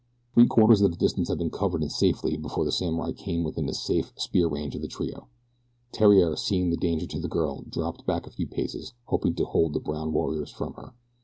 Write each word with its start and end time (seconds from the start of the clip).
Three 0.33 0.47
quarters 0.47 0.81
of 0.81 0.89
the 0.89 0.97
distance 0.97 1.27
had 1.29 1.37
been 1.37 1.51
covered 1.51 1.83
in 1.83 1.91
safety 1.91 2.35
before 2.35 2.65
the 2.65 2.71
samurai 2.71 3.11
came 3.11 3.43
within 3.43 3.71
safe 3.71 4.11
spear 4.17 4.47
range 4.47 4.75
of 4.75 4.81
the 4.81 4.87
trio. 4.87 5.27
Theriere, 5.93 6.35
seeing 6.35 6.71
the 6.71 6.75
danger 6.75 7.05
to 7.05 7.19
the 7.19 7.27
girl, 7.27 7.61
dropped 7.69 8.07
back 8.07 8.25
a 8.25 8.31
few 8.31 8.47
paces 8.47 8.93
hoping 9.05 9.35
to 9.35 9.45
hold 9.45 9.73
the 9.73 9.79
brown 9.79 10.11
warriors 10.11 10.49
from 10.49 10.73
her. 10.73 10.95